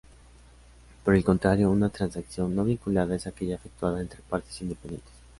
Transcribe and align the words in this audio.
Por 1.05 1.13
el 1.13 1.23
contrario, 1.23 1.69
una 1.69 1.87
transacción 1.89 2.55
no 2.55 2.63
vinculada 2.65 3.15
es 3.15 3.27
aquella 3.27 3.53
efectuada 3.53 4.01
entre 4.01 4.23
partes 4.23 4.59
independientes. 4.63 5.13